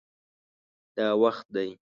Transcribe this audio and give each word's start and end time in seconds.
دا 0.95 1.07
وخت 1.21 1.41
دی 1.55 1.69